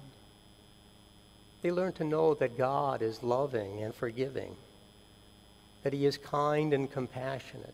they 1.62 1.71
learn 1.71 1.93
to 1.93 2.05
know 2.05 2.35
that 2.35 2.59
God 2.59 3.02
is 3.02 3.23
loving 3.23 3.83
and 3.85 3.95
forgiving, 3.95 4.57
that 5.85 5.93
He 5.93 6.07
is 6.07 6.19
kind 6.19 6.73
and 6.73 6.91
compassionate, 6.91 7.73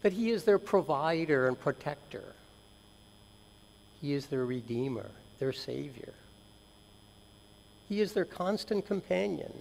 that 0.00 0.14
He 0.14 0.30
is 0.30 0.44
their 0.44 0.58
provider 0.58 1.48
and 1.48 1.60
protector, 1.60 2.24
He 4.00 4.14
is 4.14 4.26
their 4.26 4.46
redeemer 4.46 5.10
their 5.38 5.52
Savior. 5.52 6.12
He 7.88 8.00
is 8.00 8.12
their 8.12 8.24
constant 8.24 8.86
companion, 8.86 9.52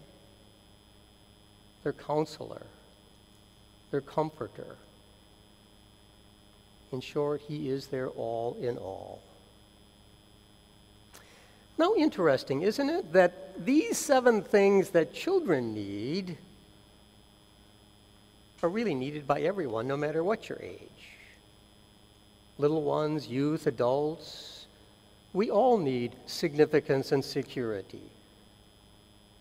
their 1.83 1.93
counselor, 1.93 2.63
their 3.91 4.01
comforter. 4.01 4.75
In 6.91 7.01
short, 7.01 7.41
He 7.41 7.69
is 7.69 7.87
their 7.87 8.07
all 8.09 8.57
in 8.59 8.77
all. 8.77 9.21
Now, 11.77 11.93
interesting, 11.95 12.63
isn't 12.63 12.89
it, 12.89 13.13
that 13.13 13.63
these 13.63 13.97
seven 13.97 14.41
things 14.41 14.89
that 14.91 15.13
children 15.13 15.73
need 15.73 16.37
are 18.63 18.69
really 18.69 18.95
needed 18.95 19.27
by 19.27 19.41
everyone, 19.41 19.87
no 19.87 19.95
matter 19.95 20.23
what 20.23 20.49
your 20.49 20.57
age. 20.61 20.81
Little 22.57 22.81
ones, 22.81 23.27
youth, 23.27 23.67
adults, 23.67 24.65
we 25.33 25.51
all 25.51 25.77
need 25.77 26.15
significance 26.25 27.11
and 27.11 27.23
security. 27.23 28.01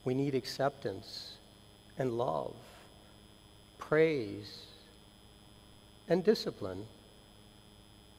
We 0.04 0.12
need 0.12 0.34
acceptance 0.34 1.35
and 1.98 2.18
love, 2.18 2.54
praise 3.78 4.66
and 6.08 6.22
discipline. 6.24 6.84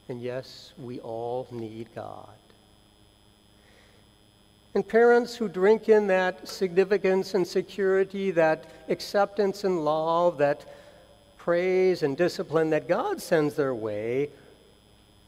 And 0.10 0.22
yes, 0.22 0.74
we 0.77 1.00
all 1.00 1.48
need 1.51 1.88
God. 1.93 2.29
And 4.74 4.88
parents 4.88 5.36
who 5.36 5.48
drink 5.48 5.89
in 5.89 6.07
that 6.07 6.48
significance 6.48 7.34
and 7.34 7.48
security, 7.48 8.31
that 8.31 8.65
acceptance 8.89 9.63
and 9.63 9.84
love, 9.84 10.38
that 10.38 10.65
praise 11.38 12.03
and 12.03 12.15
discipline 12.15 12.69
that 12.72 12.88
God 12.88 13.22
sends 13.22 13.55
their 13.55 13.74
way, 13.74 14.29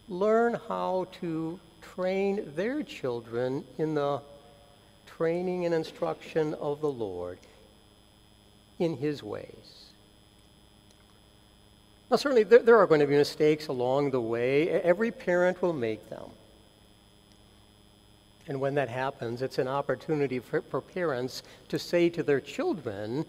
learn 0.07 0.59
how 0.67 1.07
to 1.19 1.59
train 1.81 2.51
their 2.55 2.83
children 2.83 3.63
in 3.77 3.95
the 3.95 4.21
training 5.05 5.65
and 5.65 5.73
instruction 5.73 6.53
of 6.55 6.81
the 6.81 6.91
Lord 6.91 7.39
in 8.79 8.98
His 8.98 9.21
ways. 9.21 9.89
Now, 12.09 12.17
certainly, 12.17 12.43
there, 12.43 12.59
there, 12.59 12.77
are 12.77 12.88
going 12.88 13.01
to 13.01 13.07
be 13.07 13.15
mistakes 13.15 13.67
along 13.67 14.12
the 14.12 14.21
way. 14.21 14.69
Every 14.69 15.12
parent 15.12 15.62
will 15.62 15.74
make 15.74 16.09
them. 16.09 16.31
And 18.48 18.59
when 18.59 18.74
that 18.75 18.89
happens, 18.89 19.43
it's 19.43 19.59
an 19.59 19.67
opportunity 19.67 20.39
for, 20.39 20.62
for 20.62 20.81
parents 20.81 21.43
to 21.67 21.77
say 21.77 22.09
to 22.09 22.24
their 22.24 22.41
children, 22.41 23.25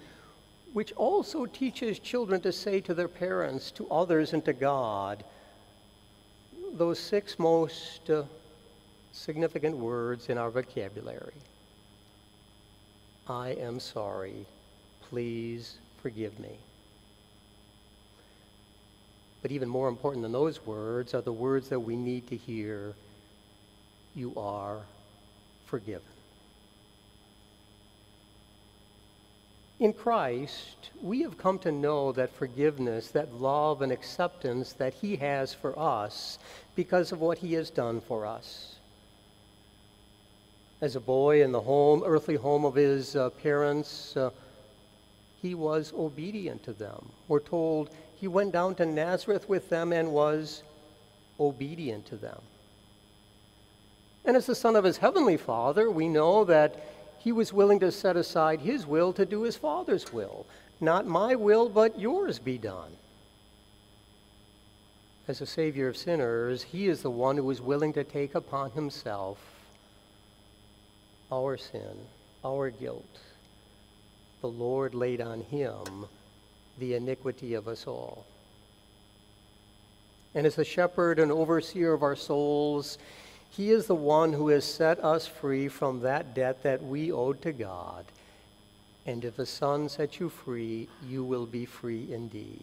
which 0.72 0.92
also 0.92 1.44
teaches 1.44 1.98
children 1.98 2.40
to 2.40 2.52
say 2.52 2.80
to 2.80 2.94
their 2.94 3.08
parents, 3.08 3.70
to 3.72 3.86
others, 3.90 4.32
and 4.32 4.42
to 4.46 4.54
God, 4.54 5.22
those 6.72 6.98
six 6.98 7.38
most 7.38 8.08
uh, 8.08 8.22
significant 9.12 9.76
words 9.76 10.28
in 10.28 10.38
our 10.38 10.50
vocabulary 10.50 11.34
I 13.28 13.50
am 13.50 13.78
sorry. 13.78 14.46
Please 15.10 15.76
forgive 16.02 16.38
me. 16.38 16.56
But 19.42 19.50
even 19.50 19.68
more 19.68 19.88
important 19.88 20.22
than 20.22 20.32
those 20.32 20.64
words 20.64 21.14
are 21.14 21.20
the 21.20 21.32
words 21.32 21.68
that 21.70 21.80
we 21.80 21.96
need 21.96 22.28
to 22.28 22.36
hear 22.36 22.94
You 24.14 24.32
are 24.36 24.78
forgiven. 25.66 26.02
In 29.80 29.94
Christ, 29.94 30.90
we 31.02 31.22
have 31.22 31.38
come 31.38 31.58
to 31.60 31.72
know 31.72 32.12
that 32.12 32.34
forgiveness, 32.34 33.08
that 33.12 33.40
love 33.40 33.80
and 33.80 33.90
acceptance 33.90 34.74
that 34.74 34.92
He 34.92 35.16
has 35.16 35.54
for 35.54 35.76
us 35.78 36.38
because 36.76 37.12
of 37.12 37.20
what 37.20 37.38
He 37.38 37.54
has 37.54 37.70
done 37.70 38.02
for 38.02 38.26
us. 38.26 38.74
As 40.82 40.96
a 40.96 41.00
boy 41.00 41.42
in 41.42 41.50
the 41.52 41.60
home, 41.60 42.02
earthly 42.04 42.36
home 42.36 42.64
of 42.64 42.74
his 42.74 43.16
uh, 43.16 43.30
parents, 43.30 44.16
uh, 44.16 44.30
he 45.40 45.54
was 45.54 45.92
obedient 45.96 46.62
to 46.64 46.72
them. 46.72 47.08
We're 47.28 47.40
told 47.40 47.90
he 48.16 48.28
went 48.28 48.52
down 48.52 48.74
to 48.76 48.86
Nazareth 48.86 49.48
with 49.48 49.68
them 49.70 49.92
and 49.92 50.12
was 50.12 50.62
obedient 51.38 52.06
to 52.06 52.16
them. 52.16 52.40
And 54.24 54.36
as 54.36 54.46
the 54.46 54.54
son 54.54 54.76
of 54.76 54.84
his 54.84 54.98
heavenly 54.98 55.38
father, 55.38 55.90
we 55.90 56.08
know 56.08 56.44
that 56.44 56.84
he 57.18 57.32
was 57.32 57.52
willing 57.52 57.80
to 57.80 57.90
set 57.90 58.16
aside 58.16 58.60
his 58.60 58.86
will 58.86 59.12
to 59.14 59.24
do 59.24 59.42
his 59.42 59.56
father's 59.56 60.12
will. 60.12 60.46
Not 60.80 61.06
my 61.06 61.34
will, 61.34 61.68
but 61.68 61.98
yours 61.98 62.38
be 62.38 62.58
done. 62.58 62.92
As 65.28 65.40
a 65.40 65.46
savior 65.46 65.88
of 65.88 65.96
sinners, 65.96 66.62
he 66.62 66.88
is 66.88 67.02
the 67.02 67.10
one 67.10 67.36
who 67.36 67.44
was 67.44 67.60
willing 67.60 67.92
to 67.94 68.04
take 68.04 68.34
upon 68.34 68.70
himself 68.72 69.38
our 71.30 71.56
sin, 71.56 72.06
our 72.44 72.70
guilt. 72.70 73.20
The 74.40 74.48
Lord 74.48 74.94
laid 74.94 75.20
on 75.20 75.42
him 75.42 76.06
the 76.78 76.94
iniquity 76.94 77.54
of 77.54 77.68
us 77.68 77.86
all. 77.86 78.24
And 80.34 80.46
as 80.46 80.56
the 80.56 80.64
shepherd 80.64 81.18
and 81.18 81.30
overseer 81.30 81.92
of 81.92 82.02
our 82.02 82.16
souls, 82.16 82.98
he 83.50 83.70
is 83.70 83.86
the 83.86 83.94
one 83.94 84.32
who 84.32 84.48
has 84.48 84.64
set 84.64 85.02
us 85.02 85.26
free 85.26 85.68
from 85.68 86.00
that 86.00 86.34
debt 86.34 86.62
that 86.62 86.82
we 86.82 87.10
owed 87.10 87.42
to 87.42 87.52
God. 87.52 88.04
And 89.06 89.24
if 89.24 89.36
the 89.36 89.46
Son 89.46 89.88
sets 89.88 90.20
you 90.20 90.28
free, 90.28 90.88
you 91.06 91.24
will 91.24 91.46
be 91.46 91.66
free 91.66 92.12
indeed. 92.12 92.62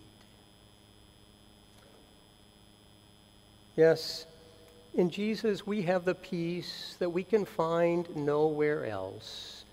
Yes, 3.75 4.25
in 4.95 5.11
Jesus 5.11 5.67
we 5.67 5.83
have 5.83 6.05
the 6.05 6.15
peace 6.15 6.95
that 6.97 7.09
we 7.09 7.23
can 7.23 7.45
find 7.45 8.15
nowhere 8.15 8.85
else 8.85 9.65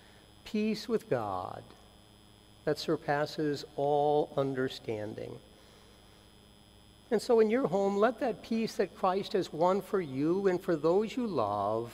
peace 0.45 0.88
with 0.88 1.09
God 1.09 1.62
that 2.64 2.79
surpasses 2.79 3.64
all 3.77 4.33
understanding. 4.37 5.37
And 7.11 7.20
so 7.20 7.40
in 7.40 7.50
your 7.50 7.68
home, 7.68 7.98
let 7.98 8.20
that 8.20 8.42
peace 8.42 8.77
that 8.77 8.96
Christ 8.96 9.35
has 9.35 9.53
won 9.53 9.83
for 9.83 10.00
you 10.00 10.48
and 10.48 10.61
for 10.61 10.74
those 10.74 11.16
you 11.16 11.27
love 11.27 11.92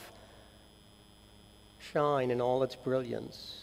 shine 1.93 2.31
in 2.31 2.39
all 2.39 2.63
its 2.63 2.75
brilliance 2.75 3.61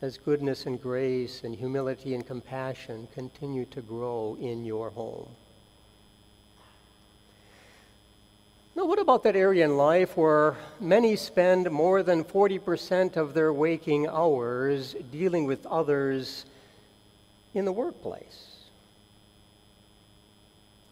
as 0.00 0.16
goodness 0.16 0.66
and 0.66 0.80
grace 0.80 1.42
and 1.42 1.54
humility 1.54 2.14
and 2.14 2.26
compassion 2.26 3.08
continue 3.14 3.64
to 3.66 3.80
grow 3.80 4.36
in 4.40 4.64
your 4.64 4.90
home. 4.90 5.28
Now, 8.78 8.84
what 8.84 9.00
about 9.00 9.24
that 9.24 9.34
area 9.34 9.64
in 9.64 9.76
life 9.76 10.16
where 10.16 10.56
many 10.78 11.16
spend 11.16 11.68
more 11.68 12.04
than 12.04 12.22
40% 12.22 13.16
of 13.16 13.34
their 13.34 13.52
waking 13.52 14.06
hours 14.06 14.94
dealing 15.10 15.46
with 15.46 15.66
others 15.66 16.44
in 17.54 17.64
the 17.64 17.72
workplace? 17.72 18.68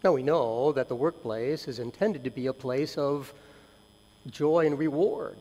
Now, 0.03 0.11
we 0.11 0.21
know 0.21 0.73
that 0.73 0.89
the 0.89 0.97
workplace 0.97 1.69
is 1.69 1.79
intended 1.79 2.25
to 2.25 2.29
be 2.29 2.47
a 2.47 2.51
place 2.53 2.97
of 2.97 3.33
joy 4.29 4.65
and 4.65 4.77
reward, 4.77 5.39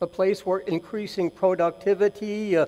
a 0.00 0.08
place 0.08 0.44
where 0.44 0.58
increasing 0.58 1.30
productivity 1.30 2.56
uh, 2.56 2.66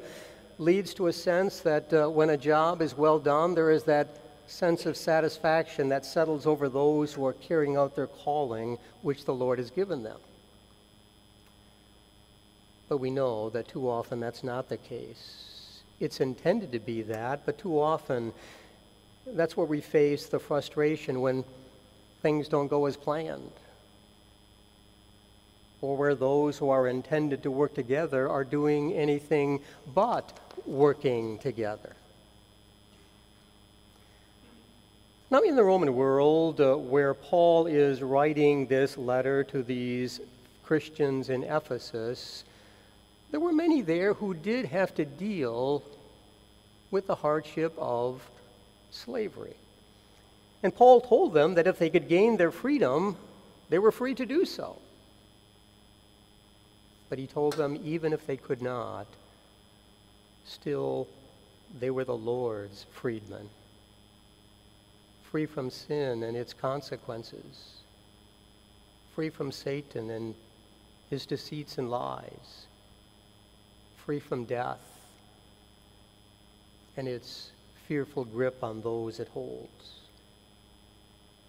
leads 0.59 0.95
to 0.95 1.09
a 1.09 1.13
sense 1.13 1.59
that 1.63 1.93
uh, 1.93 2.09
when 2.09 2.31
a 2.31 2.37
job 2.37 2.83
is 2.83 2.97
well 2.97 3.19
done, 3.19 3.57
there 3.57 3.73
is 3.73 3.83
that 3.83 4.28
sense 4.49 4.87
of 4.87 4.97
satisfaction 4.97 5.89
that 5.91 6.05
settles 6.05 6.47
over 6.47 6.69
those 6.69 7.13
who 7.13 7.27
are 7.27 7.35
carrying 7.35 7.77
out 7.77 7.95
their 7.95 8.07
calling 8.07 8.79
which 9.03 9.25
the 9.25 9.35
Lord 9.35 9.59
has 9.59 9.71
given 9.71 10.03
them. 10.03 10.19
But 12.89 12.99
we 12.99 13.11
know 13.11 13.51
that 13.51 13.69
too 13.69 13.89
often 13.89 14.19
that's 14.19 14.43
not 14.43 14.69
the 14.69 14.79
case. 14.79 15.83
It's 16.01 16.21
intended 16.21 16.73
to 16.73 16.79
be 16.79 17.03
that, 17.03 17.45
but 17.45 17.59
too 17.59 17.79
often 17.79 18.33
that's 19.27 19.57
where 19.57 19.67
we 19.67 19.81
face 19.81 20.27
the 20.27 20.39
frustration 20.39 21.21
when 21.21 21.45
things 22.23 22.49
don't 22.49 22.69
go 22.69 22.87
as 22.87 22.97
planned. 22.97 23.53
Or 25.83 25.97
where 25.97 26.15
those 26.15 26.59
who 26.59 26.71
are 26.71 26.89
intended 26.89 27.43
to 27.43 27.51
work 27.51 27.75
together 27.75 28.29
are 28.29 28.45
doing 28.45 28.95
anything 28.95 29.61
but 29.95 30.39
working 30.67 31.39
together. 31.39 31.95
Now, 35.31 35.41
in 35.41 35.57
the 35.57 35.63
Roman 35.63 35.95
world, 35.95 36.59
uh, 36.59 36.75
where 36.77 37.13
Paul 37.13 37.67
is 37.67 38.03
writing 38.03 38.67
this 38.67 38.97
letter 38.97 39.45
to 39.45 39.63
these 39.63 40.23
Christians 40.65 41.29
in 41.29 41.45
Ephesus, 41.45 42.45
there 43.31 43.39
were 43.39 43.53
many 43.53 43.83
there 43.83 44.15
who 44.15 44.33
did 44.33 44.65
have 44.65 44.95
to 44.95 45.05
deal 45.05 45.83
with 46.91 47.07
the 47.07 47.15
hardship 47.15 47.75
of 47.77 48.23
slavery. 48.91 49.55
And 50.63 50.75
Paul 50.75 51.03
told 51.03 51.35
them 51.35 51.57
that 51.57 51.67
if 51.67 51.79
they 51.79 51.91
could 51.91 52.09
gain 52.09 52.39
their 52.39 52.51
freedom, 52.51 53.15
they 53.69 53.79
were 53.79 53.93
free 53.93 54.15
to 54.15 54.25
do 54.25 54.47
so. 54.47 54.79
But 57.11 57.19
he 57.19 57.27
told 57.27 57.53
them 57.53 57.79
even 57.85 58.15
if 58.15 58.27
they 58.27 58.39
could 58.39 58.63
not, 58.63 59.07
still 60.47 61.07
they 61.79 61.91
were 61.91 62.05
the 62.05 62.17
Lord's 62.17 62.87
freedmen, 62.93 63.51
free 65.31 65.47
from 65.47 65.71
sin 65.71 66.23
and 66.23 66.37
its 66.37 66.55
consequences, 66.55 67.83
free 69.15 69.29
from 69.29 69.53
Satan 69.53 70.11
and 70.11 70.35
his 71.11 71.27
deceits 71.27 71.79
and 71.79 71.91
lies, 71.91 72.67
free 73.97 74.21
from 74.21 74.45
death 74.45 74.81
and 76.97 77.07
its 77.07 77.51
fearful 77.87 78.25
grip 78.25 78.63
on 78.63 78.81
those 78.81 79.21
it 79.21 79.29
holds. 79.29 80.01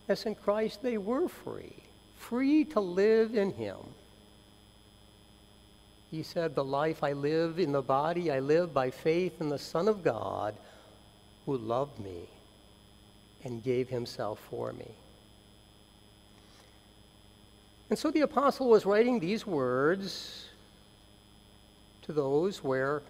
As 0.07 0.25
in 0.25 0.35
Christ, 0.35 0.81
they 0.81 0.97
were 0.97 1.27
free, 1.27 1.75
free 2.17 2.65
to 2.65 2.79
live 2.79 3.35
in 3.35 3.51
Him. 3.51 3.77
He 6.11 6.23
said, 6.23 6.55
The 6.55 6.63
life 6.63 7.03
I 7.03 7.13
live 7.13 7.59
in 7.59 7.71
the 7.71 7.81
body, 7.81 8.31
I 8.31 8.39
live 8.39 8.73
by 8.73 8.89
faith 8.89 9.39
in 9.39 9.49
the 9.49 9.59
Son 9.59 9.87
of 9.87 10.03
God 10.03 10.55
who 11.45 11.57
loved 11.57 11.99
me 11.99 12.27
and 13.43 13.63
gave 13.63 13.89
Himself 13.89 14.39
for 14.49 14.73
me. 14.73 14.91
And 17.89 17.97
so 17.97 18.11
the 18.11 18.21
apostle 18.21 18.69
was 18.69 18.85
writing 18.85 19.19
these 19.19 19.47
words 19.47 20.45
to 22.03 22.13
those 22.13 22.63
where 22.63 23.01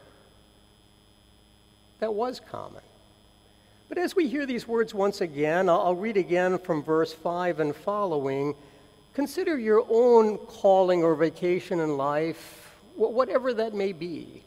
that 2.00 2.14
was 2.14 2.40
common. 2.40 2.82
But 3.90 3.98
as 3.98 4.16
we 4.16 4.28
hear 4.28 4.46
these 4.46 4.68
words 4.68 4.94
once 4.94 5.20
again, 5.20 5.68
I'll 5.68 5.96
read 5.96 6.16
again 6.16 6.60
from 6.60 6.84
verse 6.84 7.12
5 7.12 7.60
and 7.60 7.76
following. 7.76 8.56
Consider 9.16 9.58
your 9.58 9.86
own 9.90 10.38
calling 10.38 11.04
or 11.04 11.16
vocation 11.16 11.80
in 11.80 11.98
life, 11.98 12.78
whatever 12.96 13.54
that 13.56 13.74
may 13.74 13.92
be, 13.92 14.44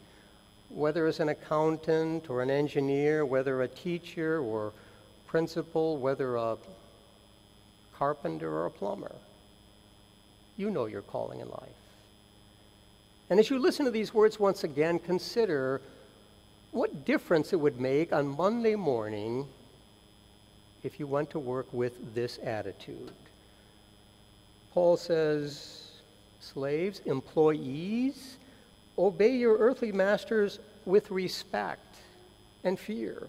whether 0.71 1.07
as 1.07 1.21
an 1.21 1.29
accountant 1.29 2.31
or 2.31 2.41
an 2.41 2.51
engineer, 2.51 3.27
whether 3.27 3.63
a 3.63 3.69
teacher 3.69 4.39
or 4.41 4.73
principal, 5.33 5.97
whether 5.97 6.37
a 6.37 6.59
carpenter 7.95 8.53
or 8.55 8.67
a 8.67 8.71
plumber. 8.71 9.15
You 10.59 10.71
know 10.71 10.85
your 10.85 11.01
calling 11.01 11.41
in 11.41 11.49
life. 11.49 11.81
And 13.31 13.41
as 13.41 13.49
you 13.49 13.59
listen 13.59 13.87
to 13.87 13.91
these 13.91 14.13
words 14.13 14.39
once 14.39 14.63
again, 14.63 14.99
consider 14.99 15.81
what 16.71 17.07
difference 17.07 17.55
it 17.55 17.57
would 17.57 17.81
make 17.81 18.13
on 18.13 18.37
Monday 18.37 18.75
morning 18.75 19.47
if 20.83 21.01
you 21.01 21.07
went 21.07 21.31
to 21.31 21.39
work 21.39 21.67
with 21.73 22.15
this 22.15 22.39
attitude. 22.45 23.13
Paul 24.75 24.99
says, 24.99 25.93
Slaves, 26.41 27.01
employees, 27.07 28.37
obey 28.99 29.35
your 29.35 29.57
earthly 29.57 29.93
masters 29.93 30.59
with 30.85 31.11
respect 31.11 31.97
and 32.65 32.79
fear, 32.79 33.29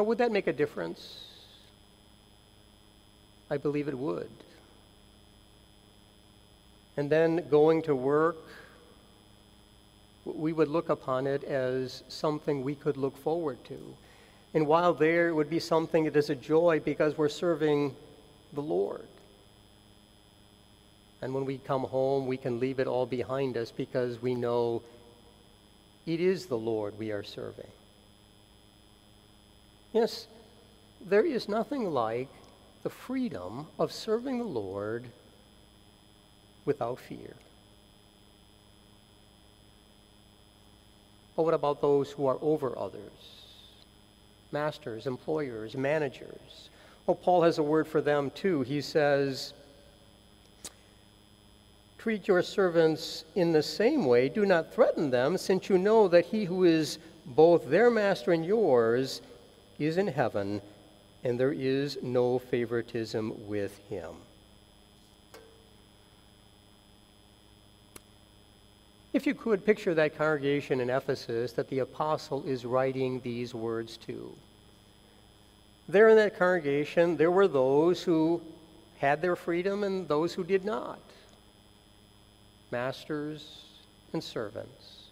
Now, 0.00 0.04
would 0.04 0.16
that 0.16 0.32
make 0.32 0.46
a 0.46 0.52
difference? 0.54 1.26
I 3.50 3.58
believe 3.58 3.86
it 3.86 3.98
would. 3.98 4.30
And 6.96 7.10
then 7.10 7.46
going 7.50 7.82
to 7.82 7.94
work, 7.94 8.38
we 10.24 10.54
would 10.54 10.68
look 10.68 10.88
upon 10.88 11.26
it 11.26 11.44
as 11.44 12.02
something 12.08 12.64
we 12.64 12.74
could 12.74 12.96
look 12.96 13.14
forward 13.18 13.62
to. 13.64 13.78
And 14.54 14.66
while 14.66 14.94
there, 14.94 15.28
it 15.28 15.34
would 15.34 15.50
be 15.50 15.60
something 15.60 16.04
that 16.04 16.16
is 16.16 16.30
a 16.30 16.34
joy 16.34 16.80
because 16.82 17.18
we're 17.18 17.28
serving 17.28 17.94
the 18.54 18.62
Lord. 18.62 19.06
And 21.20 21.34
when 21.34 21.44
we 21.44 21.58
come 21.58 21.84
home, 21.84 22.26
we 22.26 22.38
can 22.38 22.58
leave 22.58 22.80
it 22.80 22.86
all 22.86 23.04
behind 23.04 23.58
us 23.58 23.70
because 23.70 24.22
we 24.22 24.34
know 24.34 24.80
it 26.06 26.22
is 26.22 26.46
the 26.46 26.56
Lord 26.56 26.98
we 26.98 27.12
are 27.12 27.22
serving. 27.22 27.70
Yes, 29.92 30.26
there 31.04 31.24
is 31.24 31.48
nothing 31.48 31.90
like 31.90 32.28
the 32.82 32.90
freedom 32.90 33.66
of 33.78 33.92
serving 33.92 34.38
the 34.38 34.44
Lord 34.44 35.04
without 36.64 36.98
fear. 36.98 37.34
But 41.36 41.42
what 41.42 41.54
about 41.54 41.80
those 41.80 42.10
who 42.10 42.26
are 42.26 42.38
over 42.40 42.78
others? 42.78 43.00
Masters, 44.52 45.06
employers, 45.06 45.76
managers. 45.76 46.68
Well, 47.06 47.14
Paul 47.14 47.42
has 47.42 47.58
a 47.58 47.62
word 47.62 47.88
for 47.88 48.00
them 48.00 48.30
too. 48.30 48.60
He 48.62 48.80
says, 48.80 49.54
Treat 51.98 52.28
your 52.28 52.42
servants 52.42 53.24
in 53.34 53.52
the 53.52 53.62
same 53.62 54.06
way. 54.06 54.28
Do 54.28 54.46
not 54.46 54.72
threaten 54.72 55.10
them, 55.10 55.36
since 55.36 55.68
you 55.68 55.76
know 55.76 56.08
that 56.08 56.24
he 56.24 56.44
who 56.44 56.64
is 56.64 56.98
both 57.26 57.68
their 57.68 57.90
master 57.90 58.32
and 58.32 58.44
yours 58.44 59.20
is 59.80 59.96
in 59.96 60.06
heaven, 60.06 60.60
and 61.24 61.40
there 61.40 61.52
is 61.52 61.98
no 62.02 62.38
favoritism 62.38 63.48
with 63.48 63.76
him. 63.88 64.14
If 69.12 69.26
you 69.26 69.34
could 69.34 69.66
picture 69.66 69.94
that 69.94 70.16
congregation 70.16 70.80
in 70.80 70.88
Ephesus 70.88 71.52
that 71.54 71.68
the 71.68 71.80
apostle 71.80 72.44
is 72.44 72.64
writing 72.64 73.20
these 73.20 73.54
words 73.54 73.96
to. 74.06 74.32
There 75.88 76.08
in 76.08 76.16
that 76.16 76.38
congregation, 76.38 77.16
there 77.16 77.32
were 77.32 77.48
those 77.48 78.02
who 78.02 78.40
had 78.98 79.20
their 79.20 79.34
freedom 79.34 79.82
and 79.82 80.06
those 80.06 80.32
who 80.32 80.44
did 80.44 80.64
not, 80.64 81.00
masters 82.70 83.64
and 84.12 84.22
servants. 84.22 85.08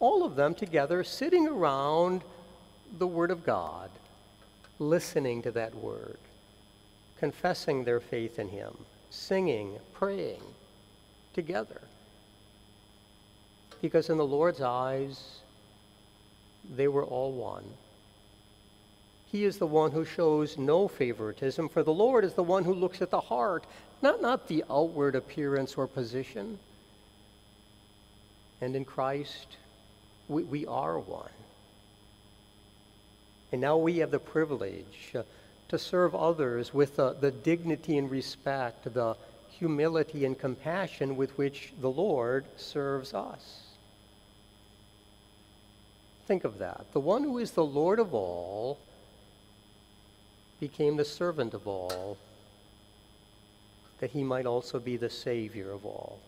All 0.00 0.24
of 0.24 0.34
them 0.34 0.54
together 0.54 1.04
sitting 1.04 1.46
around 1.46 2.22
the 2.98 3.06
Word 3.06 3.30
of 3.30 3.44
God, 3.44 3.90
listening 4.78 5.42
to 5.42 5.50
that 5.52 5.74
Word, 5.74 6.18
confessing 7.18 7.84
their 7.84 8.00
faith 8.00 8.38
in 8.38 8.48
Him, 8.48 8.72
singing, 9.10 9.78
praying 9.94 10.42
together 11.34 11.80
because 13.82 14.08
in 14.08 14.16
the 14.16 14.24
Lord's 14.24 14.62
eyes, 14.62 15.40
they 16.76 16.88
were 16.88 17.04
all 17.04 17.32
one. 17.32 17.64
He 19.26 19.44
is 19.44 19.58
the 19.58 19.66
one 19.66 19.90
who 19.90 20.04
shows 20.04 20.56
no 20.56 20.86
favoritism, 20.86 21.68
for 21.68 21.82
the 21.82 21.92
Lord 21.92 22.24
is 22.24 22.34
the 22.34 22.44
one 22.44 22.64
who 22.64 22.74
looks 22.74 23.02
at 23.02 23.10
the 23.10 23.20
heart, 23.20 23.64
not, 24.00 24.22
not 24.22 24.46
the 24.46 24.64
outward 24.70 25.16
appearance 25.16 25.74
or 25.74 25.86
position. 25.88 26.58
And 28.60 28.76
in 28.76 28.84
Christ, 28.84 29.56
we, 30.28 30.44
we 30.44 30.64
are 30.66 30.98
one. 31.00 31.28
And 33.52 33.60
now 33.60 33.76
we 33.76 33.98
have 33.98 34.10
the 34.10 34.18
privilege 34.18 35.12
uh, 35.14 35.22
to 35.68 35.78
serve 35.78 36.14
others 36.14 36.72
with 36.72 36.98
uh, 36.98 37.12
the 37.12 37.30
dignity 37.30 37.98
and 37.98 38.10
respect, 38.10 38.92
the 38.92 39.14
humility 39.50 40.24
and 40.24 40.38
compassion 40.38 41.16
with 41.16 41.36
which 41.36 41.72
the 41.80 41.90
Lord 41.90 42.46
serves 42.56 43.12
us. 43.12 43.62
Think 46.26 46.44
of 46.44 46.58
that. 46.58 46.86
The 46.92 47.00
one 47.00 47.22
who 47.22 47.38
is 47.38 47.50
the 47.50 47.64
Lord 47.64 47.98
of 47.98 48.14
all 48.14 48.78
became 50.58 50.96
the 50.96 51.04
servant 51.04 51.52
of 51.52 51.66
all, 51.66 52.16
that 53.98 54.10
he 54.10 54.22
might 54.22 54.46
also 54.46 54.78
be 54.78 54.96
the 54.96 55.10
Savior 55.10 55.70
of 55.72 55.84
all. 55.84 56.20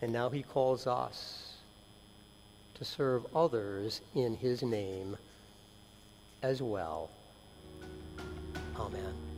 And 0.00 0.12
now 0.12 0.28
he 0.28 0.42
calls 0.42 0.86
us 0.86 1.51
to 2.82 2.88
serve 2.88 3.24
others 3.32 4.00
in 4.16 4.34
his 4.34 4.60
name 4.60 5.16
as 6.42 6.60
well. 6.60 7.08
Amen. 8.76 9.31